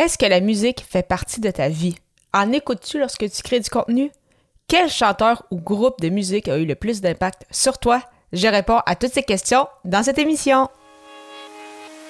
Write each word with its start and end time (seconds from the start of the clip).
Est-ce 0.00 0.16
que 0.16 0.24
la 0.24 0.40
musique 0.40 0.82
fait 0.88 1.06
partie 1.06 1.42
de 1.42 1.50
ta 1.50 1.68
vie? 1.68 1.94
En 2.32 2.52
écoutes-tu 2.52 2.98
lorsque 2.98 3.30
tu 3.30 3.42
crées 3.42 3.60
du 3.60 3.68
contenu? 3.68 4.10
Quel 4.66 4.88
chanteur 4.88 5.42
ou 5.50 5.60
groupe 5.60 6.00
de 6.00 6.08
musique 6.08 6.48
a 6.48 6.56
eu 6.56 6.64
le 6.64 6.74
plus 6.74 7.02
d'impact 7.02 7.44
sur 7.50 7.76
toi? 7.76 8.00
Je 8.32 8.48
réponds 8.48 8.80
à 8.86 8.96
toutes 8.96 9.12
ces 9.12 9.22
questions 9.22 9.66
dans 9.84 10.02
cette 10.02 10.18
émission. 10.18 10.68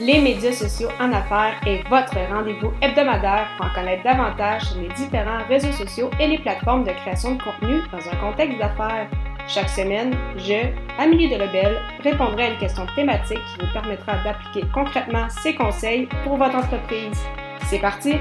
Les 0.00 0.20
médias 0.20 0.50
sociaux 0.50 0.88
en 0.98 1.12
affaires 1.12 1.60
est 1.64 1.88
votre 1.88 2.18
rendez-vous 2.28 2.72
hebdomadaire 2.82 3.46
pour 3.56 3.66
en 3.66 3.72
connaître 3.72 4.02
davantage 4.02 4.64
sur 4.64 4.80
les 4.80 4.88
différents 4.88 5.46
réseaux 5.48 5.70
sociaux 5.70 6.10
et 6.18 6.26
les 6.26 6.38
plateformes 6.38 6.82
de 6.82 6.90
création 6.90 7.36
de 7.36 7.42
contenu 7.44 7.82
dans 7.92 7.98
un 7.98 8.16
contexte 8.16 8.58
d'affaires. 8.58 9.08
Chaque 9.46 9.70
semaine, 9.70 10.12
je, 10.38 10.72
Amélie 10.98 11.30
Delebel, 11.30 11.78
répondrai 12.02 12.46
à 12.46 12.50
une 12.50 12.58
question 12.58 12.84
thématique 12.96 13.38
qui 13.38 13.64
vous 13.64 13.72
permettra 13.72 14.24
d'appliquer 14.24 14.66
concrètement 14.74 15.28
ces 15.28 15.54
conseils 15.54 16.08
pour 16.24 16.36
votre 16.36 16.56
entreprise. 16.56 17.22
C'est 17.68 17.80
parti! 17.80 18.12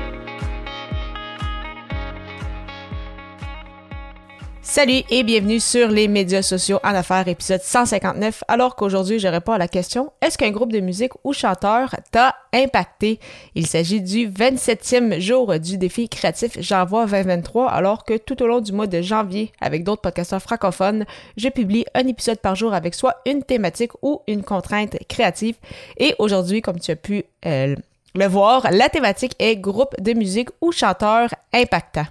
Salut 4.63 5.03
et 5.11 5.21
bienvenue 5.21 5.59
sur 5.59 5.89
les 5.89 6.07
médias 6.07 6.41
sociaux 6.41 6.79
en 6.83 6.95
affaires, 6.95 7.27
épisode 7.27 7.61
159. 7.61 8.43
Alors 8.47 8.75
qu'aujourd'hui, 8.75 9.19
je 9.19 9.27
réponds 9.27 9.51
à 9.51 9.59
la 9.59 9.67
question 9.67 10.11
est-ce 10.19 10.39
qu'un 10.39 10.49
groupe 10.49 10.71
de 10.71 10.79
musique 10.79 11.11
ou 11.23 11.31
chanteur 11.31 11.95
t'a 12.11 12.33
impacté? 12.53 13.19
Il 13.53 13.67
s'agit 13.67 14.01
du 14.01 14.27
27e 14.27 15.19
jour 15.19 15.59
du 15.59 15.77
défi 15.77 16.09
créatif 16.09 16.57
J'envoie 16.59 17.05
2023, 17.05 17.69
alors 17.69 18.03
que 18.03 18.17
tout 18.17 18.41
au 18.41 18.47
long 18.47 18.61
du 18.61 18.71
mois 18.71 18.87
de 18.87 19.03
janvier, 19.03 19.51
avec 19.61 19.83
d'autres 19.83 20.01
podcasteurs 20.01 20.41
francophones, 20.41 21.05
je 21.37 21.49
publie 21.49 21.85
un 21.93 22.07
épisode 22.07 22.39
par 22.39 22.55
jour 22.55 22.73
avec 22.73 22.95
soit 22.95 23.17
une 23.27 23.43
thématique 23.43 23.91
ou 24.01 24.23
une 24.27 24.41
contrainte 24.41 24.97
créative. 25.07 25.55
Et 25.97 26.15
aujourd'hui, 26.17 26.63
comme 26.63 26.79
tu 26.79 26.89
as 26.89 26.95
pu 26.95 27.25
euh, 27.45 27.75
le 28.15 28.27
voir, 28.27 28.67
la 28.71 28.89
thématique 28.89 29.35
est 29.39 29.57
groupe 29.57 29.93
de 30.01 30.13
musique 30.13 30.49
ou 30.61 30.71
chanteur 30.71 31.29
impactant. 31.53 32.05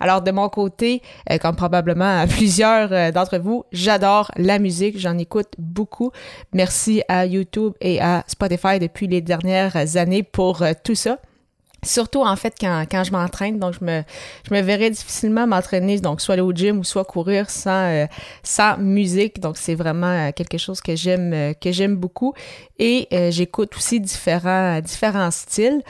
Alors 0.00 0.20
de 0.20 0.30
mon 0.30 0.48
côté, 0.48 1.02
euh, 1.30 1.38
comme 1.38 1.56
probablement 1.56 2.26
plusieurs 2.28 2.92
euh, 2.92 3.10
d'entre 3.12 3.38
vous, 3.38 3.64
j'adore 3.72 4.30
la 4.36 4.58
musique, 4.58 4.98
j'en 4.98 5.16
écoute 5.18 5.52
beaucoup. 5.58 6.10
Merci 6.52 7.02
à 7.08 7.26
YouTube 7.26 7.72
et 7.80 8.00
à 8.00 8.24
Spotify 8.26 8.78
depuis 8.78 9.06
les 9.06 9.20
dernières 9.20 9.96
années 9.96 10.22
pour 10.22 10.62
euh, 10.62 10.72
tout 10.82 10.94
ça. 10.94 11.18
Surtout 11.86 12.22
en 12.22 12.36
fait 12.36 12.54
quand, 12.60 12.84
quand 12.90 13.04
je 13.04 13.12
m'entraîne, 13.12 13.58
donc 13.58 13.74
je 13.78 13.84
me, 13.84 14.02
je 14.48 14.54
me 14.54 14.60
verrais 14.60 14.90
difficilement 14.90 15.46
m'entraîner, 15.46 16.00
donc 16.00 16.20
soit 16.20 16.34
aller 16.34 16.42
au 16.42 16.52
gym 16.52 16.78
ou 16.78 16.84
soit 16.84 17.04
courir 17.04 17.48
sans, 17.48 17.90
euh, 17.90 18.06
sans 18.42 18.76
musique. 18.78 19.40
Donc 19.40 19.56
c'est 19.56 19.74
vraiment 19.74 20.28
euh, 20.28 20.32
quelque 20.32 20.58
chose 20.58 20.80
que 20.80 20.96
j'aime 20.96 21.32
euh, 21.32 21.52
que 21.54 21.72
j'aime 21.72 21.96
beaucoup. 21.96 22.34
Et 22.78 23.08
j'écoute 23.30 23.74
aussi 23.76 24.00
différents, 24.00 24.80
différents 24.80 25.30
styles. 25.30 25.80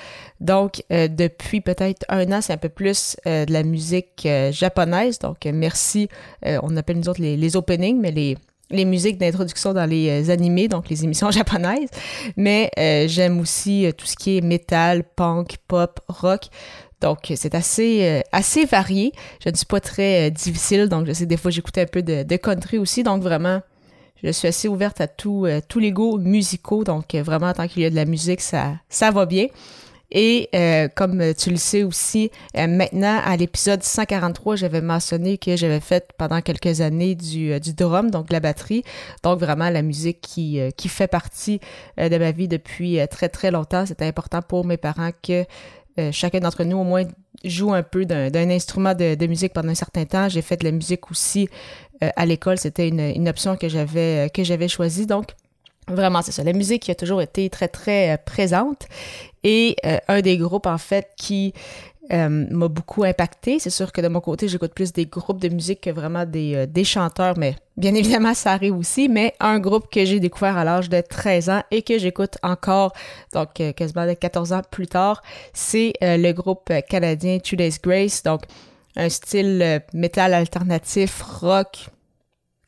Donc 0.40 0.84
depuis 0.88 1.60
peut-être 1.60 2.04
un 2.08 2.30
an, 2.30 2.40
c'est 2.40 2.52
un 2.52 2.58
peu 2.58 2.68
plus 2.68 3.16
de 3.24 3.52
la 3.52 3.64
musique 3.64 4.28
japonaise. 4.52 5.18
Donc 5.18 5.38
merci, 5.46 6.08
on 6.44 6.76
appelle 6.76 6.98
nous 6.98 7.08
autres 7.08 7.20
les, 7.20 7.36
les 7.36 7.56
openings, 7.56 7.98
mais 8.00 8.12
les 8.12 8.36
les 8.70 8.84
musiques 8.84 9.18
d'introduction 9.18 9.72
dans 9.72 9.88
les 9.88 10.28
euh, 10.28 10.32
animés, 10.32 10.68
donc 10.68 10.88
les 10.88 11.04
émissions 11.04 11.30
japonaises, 11.32 11.88
mais 12.36 12.70
euh, 12.78 13.06
j'aime 13.08 13.40
aussi 13.40 13.86
euh, 13.86 13.92
tout 13.92 14.06
ce 14.06 14.16
qui 14.16 14.38
est 14.38 14.40
métal, 14.40 15.04
punk, 15.04 15.56
pop, 15.68 16.00
rock. 16.08 16.46
Donc, 17.02 17.30
c'est 17.36 17.54
assez, 17.54 18.22
assez 18.32 18.64
varié. 18.64 19.12
Je 19.44 19.50
ne 19.50 19.54
suis 19.54 19.66
pas 19.66 19.80
très 19.80 20.30
difficile, 20.30 20.88
donc 20.88 21.06
je 21.06 21.12
sais 21.12 21.26
des 21.26 21.36
fois 21.36 21.50
j'écoute 21.50 21.76
un 21.76 21.84
peu 21.84 22.02
de, 22.02 22.36
country 22.36 22.78
aussi, 22.78 23.02
donc 23.02 23.22
vraiment, 23.22 23.60
je 24.24 24.30
suis 24.30 24.48
assez 24.48 24.66
ouverte 24.66 25.02
à 25.02 25.06
tous 25.06 25.44
les 25.76 25.92
goûts 25.92 26.16
musicaux, 26.16 26.84
donc 26.84 27.14
vraiment, 27.14 27.52
tant 27.52 27.68
qu'il 27.68 27.82
y 27.82 27.84
a 27.84 27.90
de 27.90 27.94
la 27.94 28.06
musique, 28.06 28.40
ça, 28.40 28.76
ça 28.88 29.10
va 29.10 29.26
bien. 29.26 29.48
Et 30.10 30.48
euh, 30.54 30.88
comme 30.94 31.34
tu 31.34 31.50
le 31.50 31.56
sais 31.56 31.82
aussi, 31.82 32.30
euh, 32.56 32.66
maintenant, 32.66 33.20
à 33.24 33.36
l'épisode 33.36 33.82
143, 33.82 34.56
j'avais 34.56 34.80
mentionné 34.80 35.36
que 35.36 35.56
j'avais 35.56 35.80
fait 35.80 36.12
pendant 36.16 36.40
quelques 36.40 36.80
années 36.80 37.14
du, 37.14 37.52
euh, 37.52 37.58
du 37.58 37.72
drum, 37.72 38.10
donc 38.10 38.28
de 38.28 38.32
la 38.32 38.40
batterie. 38.40 38.84
Donc 39.24 39.40
vraiment 39.40 39.68
la 39.68 39.82
musique 39.82 40.20
qui, 40.20 40.60
qui 40.76 40.88
fait 40.88 41.08
partie 41.08 41.60
de 41.98 42.18
ma 42.18 42.30
vie 42.30 42.48
depuis 42.48 42.98
très 43.10 43.28
très 43.28 43.50
longtemps. 43.50 43.86
C'était 43.86 44.04
important 44.04 44.42
pour 44.42 44.64
mes 44.64 44.76
parents 44.76 45.10
que 45.22 45.44
chacun 46.12 46.40
d'entre 46.40 46.64
nous 46.64 46.76
au 46.76 46.84
moins 46.84 47.04
joue 47.44 47.72
un 47.72 47.82
peu 47.82 48.04
d'un 48.04 48.50
instrument 48.50 48.94
de, 48.94 49.26
musique 49.26 49.52
pendant 49.52 49.70
un 49.70 49.74
certain 49.74 50.04
temps. 50.04 50.28
J'ai 50.28 50.42
fait 50.42 50.56
de 50.56 50.64
la 50.64 50.72
musique 50.72 51.10
aussi 51.10 51.48
à 52.00 52.26
l'école. 52.26 52.58
C'était 52.58 52.88
une, 52.88 53.00
une 53.00 53.28
option 53.28 53.56
que 53.56 53.68
j'avais 53.68 54.30
que 54.32 54.44
j'avais 54.44 54.68
choisie. 54.68 55.06
Donc 55.06 55.32
Vraiment, 55.88 56.20
c'est 56.22 56.32
ça. 56.32 56.42
La 56.42 56.52
musique 56.52 56.82
qui 56.82 56.90
a 56.90 56.96
toujours 56.96 57.22
été 57.22 57.48
très, 57.48 57.68
très 57.68 58.12
euh, 58.12 58.16
présente. 58.16 58.86
Et 59.44 59.76
euh, 59.84 59.98
un 60.08 60.20
des 60.20 60.36
groupes, 60.36 60.66
en 60.66 60.78
fait, 60.78 61.10
qui 61.16 61.54
euh, 62.12 62.28
m'a 62.28 62.66
beaucoup 62.66 63.04
impacté. 63.04 63.60
C'est 63.60 63.70
sûr 63.70 63.92
que 63.92 64.00
de 64.00 64.08
mon 64.08 64.20
côté, 64.20 64.48
j'écoute 64.48 64.74
plus 64.74 64.92
des 64.92 65.06
groupes 65.06 65.40
de 65.40 65.48
musique 65.48 65.82
que 65.82 65.90
vraiment 65.90 66.24
des, 66.24 66.66
des 66.66 66.82
chanteurs, 66.82 67.38
mais 67.38 67.54
bien 67.76 67.94
évidemment, 67.94 68.34
ça 68.34 68.52
arrive 68.52 68.76
aussi. 68.76 69.08
Mais 69.08 69.34
un 69.38 69.60
groupe 69.60 69.88
que 69.88 70.04
j'ai 70.04 70.18
découvert 70.18 70.56
à 70.56 70.64
l'âge 70.64 70.88
de 70.88 71.00
13 71.00 71.50
ans 71.50 71.62
et 71.70 71.82
que 71.82 71.98
j'écoute 71.98 72.36
encore, 72.42 72.92
donc 73.32 73.54
quasiment 73.76 74.06
de 74.06 74.14
14 74.14 74.52
ans 74.52 74.62
plus 74.68 74.88
tard, 74.88 75.22
c'est 75.52 75.92
le 76.00 76.32
groupe 76.32 76.72
canadien 76.88 77.38
Today's 77.38 77.80
Grace. 77.80 78.24
Donc, 78.24 78.42
un 78.96 79.08
style 79.08 79.82
métal 79.92 80.34
alternatif, 80.34 81.22
rock, 81.22 81.90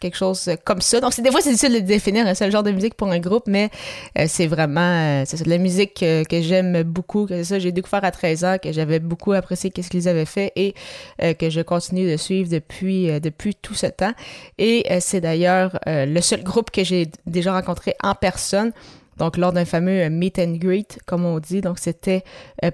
quelque 0.00 0.16
chose 0.16 0.50
comme 0.64 0.80
ça. 0.80 1.00
Donc, 1.00 1.18
des 1.20 1.30
fois, 1.30 1.40
c'est 1.40 1.50
difficile 1.50 1.74
de 1.74 1.86
définir 1.86 2.26
un 2.26 2.34
seul 2.34 2.50
genre 2.50 2.62
de 2.62 2.70
musique 2.70 2.94
pour 2.94 3.08
un 3.10 3.18
groupe, 3.18 3.44
mais 3.46 3.70
euh, 4.18 4.24
c'est 4.28 4.46
vraiment 4.46 4.80
euh, 4.80 5.22
c'est 5.26 5.42
de 5.42 5.50
la 5.50 5.58
musique 5.58 5.94
que, 5.94 6.42
j'aime 6.42 6.82
beaucoup, 6.82 7.26
que 7.26 7.42
ça, 7.42 7.58
j'ai 7.58 7.72
découvert 7.72 8.04
à 8.04 8.10
13 8.10 8.44
ans, 8.44 8.56
que 8.62 8.72
j'avais 8.72 9.00
beaucoup 9.00 9.32
apprécié 9.32 9.70
qu'est-ce 9.70 9.90
qu'ils 9.90 10.08
avaient 10.08 10.24
fait 10.24 10.52
et 10.56 10.74
euh, 11.22 11.34
que 11.34 11.50
je 11.50 11.60
continue 11.60 12.10
de 12.10 12.16
suivre 12.16 12.48
depuis, 12.48 13.20
depuis 13.20 13.54
tout 13.54 13.74
ce 13.74 13.86
temps. 13.86 14.12
Et 14.58 14.86
c'est 15.00 15.20
d'ailleurs 15.20 15.78
le 15.86 16.20
seul 16.20 16.42
groupe 16.42 16.70
que 16.70 16.84
j'ai 16.84 17.08
déjà 17.26 17.52
rencontré 17.52 17.94
en 18.02 18.14
personne. 18.14 18.72
Donc, 19.18 19.36
lors 19.36 19.52
d'un 19.52 19.64
fameux 19.64 20.08
meet 20.08 20.38
and 20.38 20.54
greet, 20.56 20.98
comme 21.06 21.24
on 21.24 21.38
dit. 21.38 21.60
Donc, 21.60 21.78
c'était 21.78 22.24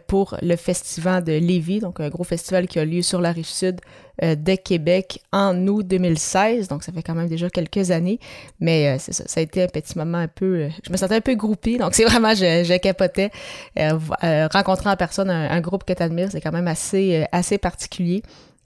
pour 0.07 0.37
le 0.43 0.57
festival 0.57 1.25
de 1.25 1.33
Lévis, 1.33 1.81
donc 1.81 2.01
un 2.01 2.09
gros 2.09 2.25
festival 2.25 2.67
qui 2.67 2.79
a 2.79 2.85
lieu 2.85 3.03
sur 3.03 3.21
la 3.21 3.33
rive 3.33 3.47
sud 3.47 3.81
euh, 4.23 4.37
de 4.37 4.55
Québec 4.55 5.21
en 5.33 5.67
août 5.67 5.85
2016. 5.89 6.69
Donc, 6.69 6.85
ça 6.85 6.93
fait 6.93 7.03
quand 7.03 7.17
même 7.17 7.27
déjà 7.27 7.51
quelques 7.51 7.91
années. 7.91 8.21
Mais 8.61 8.95
euh, 8.95 8.99
ça, 8.99 9.13
ça 9.13 9.41
a 9.41 9.43
été 9.43 9.61
un 9.65 9.67
petit 9.67 9.99
moment 9.99 10.19
un 10.19 10.29
peu... 10.29 10.45
Euh, 10.45 10.69
je 10.87 10.93
me 10.93 10.97
sentais 10.97 11.17
un 11.17 11.21
peu 11.21 11.35
groupie. 11.35 11.79
Donc, 11.79 11.95
c'est 11.95 12.05
vraiment, 12.05 12.33
je, 12.33 12.63
je 12.65 12.79
capotais. 12.79 13.31
rencontrer 13.77 14.91
en 14.91 14.97
personne 14.97 15.31
un, 15.31 15.61
groupe 15.61 15.83
que 15.83 15.93
tu 15.93 16.03
admires, 16.03 16.29
c'est 16.31 16.41
quand 16.41 16.53
même 16.53 16.69
assez, 16.69 17.27
assez 17.33 17.59
particulier. 17.59 18.23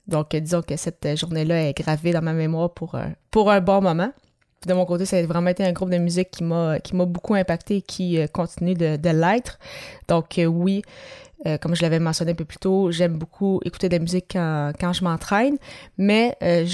Donc, 0.07 0.37
disons 0.37 0.61
que 0.61 0.77
cette 0.77 1.17
journée-là 1.17 1.69
est 1.69 1.75
gravée 1.75 2.13
dans 2.13 2.23
ma 2.23 2.35
mémoire 2.35 2.71
pour 2.75 3.51
un 3.51 3.61
bon 3.61 3.81
moment. 3.81 4.13
De 4.67 4.75
mon 4.75 4.85
côté, 4.87 5.07
ça 5.07 5.17
a 5.19 5.23
vraiment 5.25 5.51
été 5.51 5.65
un 5.65 5.73
groupe 5.73 5.91
de 5.91 5.99
musique 5.99 6.31
qui 6.31 6.45
m'a 6.45 6.79
beaucoup 7.07 7.35
impacté 7.35 7.77
et 7.77 7.83
qui 7.83 8.19
continue 8.33 8.75
de, 8.75 8.97
de 8.97 9.11
l'être. 9.11 9.59
Donc 10.09 10.41
oui, 10.45 10.83
euh, 11.47 11.57
comme 11.59 11.75
je 11.75 11.83
l'avais 11.83 12.01
mentionné 12.01 12.33
un 12.33 12.35
peu 12.35 12.45
plus 12.45 12.59
tôt, 12.59 12.91
j'aime 12.91 13.17
beaucoup 13.17 13.61
écouter 13.65 13.89
de 13.89 13.95
la 13.95 14.01
musique 14.01 14.33
quand, 14.33 14.93
je 14.93 15.05
m'entraîne, 15.05 15.57
mais 15.97 16.37
euh, 16.43 16.67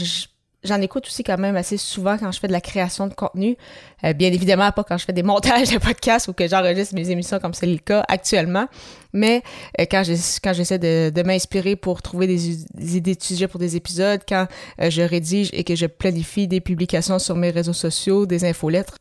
j'en 0.64 0.80
écoute 0.80 1.06
aussi 1.06 1.22
quand 1.22 1.38
même 1.38 1.56
assez 1.56 1.76
souvent 1.76 2.18
quand 2.18 2.32
je 2.32 2.40
fais 2.40 2.46
de 2.46 2.52
la 2.52 2.60
création 2.60 3.06
de 3.06 3.14
contenu. 3.14 3.56
Euh, 4.04 4.12
bien 4.12 4.32
évidemment, 4.32 4.70
pas 4.72 4.84
quand 4.84 4.98
je 4.98 5.04
fais 5.04 5.12
des 5.12 5.22
montages 5.34 5.70
de 5.70 5.78
podcasts 5.78 6.28
ou 6.28 6.32
que 6.32 6.48
j'enregistre 6.48 6.94
mes 6.94 7.10
émissions 7.10 7.38
comme 7.38 7.54
c'est 7.54 7.66
le 7.66 7.78
cas 7.78 8.04
actuellement, 8.08 8.66
mais 9.12 9.42
quand 9.78 10.02
j'essaie 10.02 10.78
de, 10.78 11.22
m'inspirer 11.22 11.76
pour 11.76 12.02
trouver 12.02 12.26
des, 12.26 12.96
idées 12.96 13.14
de 13.14 13.22
sujets 13.22 13.48
pour 13.48 13.60
des 13.60 13.76
épisodes, 13.76 14.20
quand 14.28 14.46
je 14.78 15.02
rédige 15.02 15.50
et 15.52 15.64
que 15.64 15.76
je 15.76 15.86
planifie 15.86 16.48
des 16.48 16.60
publications 16.60 17.18
sur 17.18 17.36
mes 17.36 17.50
réseaux 17.50 17.72
sociaux, 17.72 18.26
des 18.26 18.44
infolettres. 18.44 18.98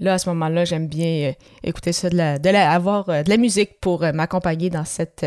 Là, 0.00 0.14
à 0.14 0.18
ce 0.18 0.28
moment-là, 0.28 0.64
j'aime 0.64 0.86
bien 0.86 1.30
euh, 1.30 1.32
écouter 1.64 1.92
ça, 1.92 2.08
de 2.08 2.16
la, 2.16 2.70
avoir 2.70 3.08
euh, 3.08 3.22
de 3.24 3.30
la 3.30 3.36
musique 3.36 3.80
pour 3.80 4.04
euh, 4.04 4.12
m'accompagner 4.12 4.70
dans 4.70 4.84
cette 4.84 5.26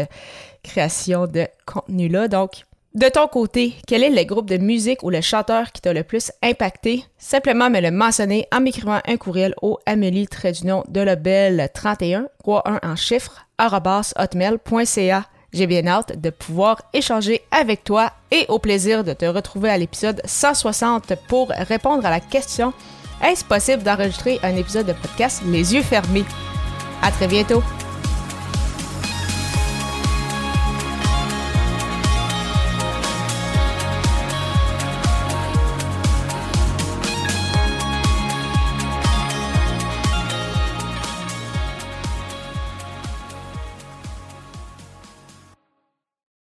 création 0.64 1.28
de 1.28 1.46
contenu-là. 1.66 2.30
Donc, 2.30 2.64
de 2.94 3.08
ton 3.08 3.28
côté, 3.28 3.76
quel 3.88 4.04
est 4.04 4.10
le 4.10 4.24
groupe 4.26 4.50
de 4.50 4.58
musique 4.58 5.04
ou 5.04 5.10
le 5.10 5.22
chanteur 5.22 5.72
qui 5.72 5.82
t'a 5.82 5.94
le 5.94 6.04
plus 6.04 6.32
impacté? 6.44 7.06
Simplement 7.18 7.70
me 7.70 7.80
le 7.80 7.90
mentionner 7.92 8.48
en 8.54 8.60
m'écrivant 8.60 9.00
un 9.08 9.18
courriel 9.18 9.54
au 9.62 9.80
Amélie 9.86 10.28
de 10.28 11.02
la 11.02 11.16
Belle 11.16 11.70
31, 11.74 12.28
31 12.44 12.80
en 12.84 12.96
chiffres, 12.96 13.48
hotmail.ca. 13.60 15.26
J'ai 15.54 15.68
bien 15.68 15.88
hâte 15.88 16.20
de 16.20 16.30
pouvoir 16.30 16.82
échanger 16.94 17.42
avec 17.52 17.84
toi 17.84 18.12
et 18.32 18.46
au 18.50 18.60
plaisir 18.60 19.04
de 19.04 19.14
te 19.14 19.26
retrouver 19.26 19.70
à 19.70 19.78
l'épisode 19.78 20.22
160 20.26 21.14
pour 21.28 21.50
répondre 21.50 22.06
à 22.06 22.10
la 22.10 22.20
question 22.20 22.74
est-ce 23.24 23.46
possible 23.46 23.84
d'enregistrer 23.84 24.40
un 24.42 24.56
épisode 24.56 24.88
de 24.88 24.94
podcast 24.94 25.44
les 25.46 25.76
yeux 25.76 25.84
fermés? 25.84 26.26
À 27.02 27.12
très 27.12 27.28
bientôt! 27.28 27.62